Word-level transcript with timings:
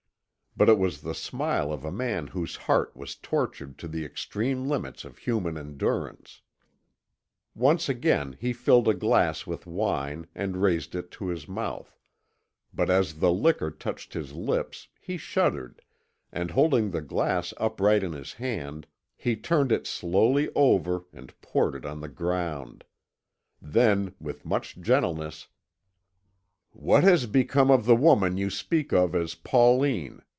But 0.57 0.67
it 0.67 0.77
was 0.77 0.99
the 0.99 1.15
smile 1.15 1.71
of 1.71 1.85
a 1.85 1.93
man 1.93 2.27
whose 2.27 2.57
heart 2.57 2.93
was 2.93 3.15
tortured 3.15 3.77
to 3.79 3.87
the 3.87 4.03
extreme 4.03 4.67
limits 4.67 5.05
of 5.05 5.19
human 5.19 5.57
endurance. 5.57 6.41
Once 7.55 7.87
again 7.87 8.35
he 8.37 8.51
filled 8.51 8.89
a 8.89 8.93
glass 8.93 9.47
with 9.47 9.65
wine, 9.65 10.27
and 10.35 10.61
raised 10.61 10.93
it 10.93 11.09
to 11.11 11.29
his 11.29 11.47
mouth, 11.47 11.95
but 12.73 12.89
as 12.89 13.19
the 13.19 13.31
liquor 13.31 13.71
touched 13.71 14.13
his 14.13 14.33
lips, 14.33 14.89
he 14.99 15.15
shuddered, 15.15 15.81
and 16.33 16.51
holding 16.51 16.91
the 16.91 16.99
glass 17.01 17.53
upright 17.55 18.03
in 18.03 18.11
his 18.11 18.33
hand, 18.33 18.87
he 19.15 19.37
turned 19.37 19.71
it 19.71 19.87
slowly 19.87 20.49
over 20.53 21.05
and 21.13 21.33
poured 21.39 21.75
it 21.75 21.85
on 21.85 22.01
the 22.01 22.09
ground; 22.09 22.83
then, 23.61 24.13
with 24.19 24.43
much 24.43 24.77
gentleness, 24.81 25.47
he 25.47 25.47
replaced 26.73 26.73
the 26.73 26.75
glass 26.75 26.75
upon 26.75 26.85
the 26.85 26.91
table. 26.91 26.91
"What 26.91 27.03
has 27.19 27.25
become 27.27 27.71
of 27.71 27.85
the 27.85 27.95
woman 27.95 28.35
you 28.37 28.49
speak 28.49 28.91
of 28.91 29.15
as 29.15 29.33
Pauline?" 29.33 30.21